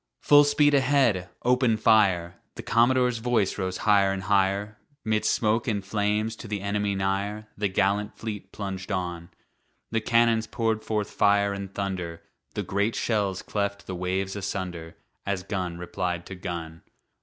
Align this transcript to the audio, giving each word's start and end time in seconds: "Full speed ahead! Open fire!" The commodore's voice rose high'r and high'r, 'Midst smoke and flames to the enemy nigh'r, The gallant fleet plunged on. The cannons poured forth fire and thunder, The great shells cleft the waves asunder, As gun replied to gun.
"Full 0.21 0.45
speed 0.45 0.73
ahead! 0.73 1.29
Open 1.43 1.77
fire!" 1.77 2.37
The 2.55 2.63
commodore's 2.63 3.19
voice 3.19 3.59
rose 3.59 3.77
high'r 3.77 4.11
and 4.11 4.23
high'r, 4.23 4.77
'Midst 5.05 5.31
smoke 5.31 5.67
and 5.67 5.85
flames 5.85 6.35
to 6.37 6.47
the 6.47 6.61
enemy 6.61 6.95
nigh'r, 6.95 7.45
The 7.55 7.67
gallant 7.67 8.17
fleet 8.17 8.51
plunged 8.51 8.91
on. 8.91 9.29
The 9.91 10.01
cannons 10.01 10.47
poured 10.47 10.83
forth 10.83 11.11
fire 11.11 11.53
and 11.53 11.71
thunder, 11.75 12.23
The 12.55 12.63
great 12.63 12.95
shells 12.95 13.43
cleft 13.43 13.85
the 13.85 13.93
waves 13.93 14.35
asunder, 14.35 14.97
As 15.23 15.43
gun 15.43 15.77
replied 15.77 16.25
to 16.25 16.35
gun. 16.35 16.81